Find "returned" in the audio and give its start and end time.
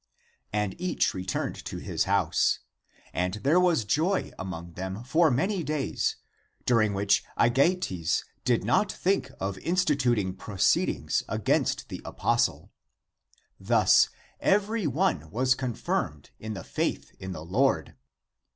1.13-1.63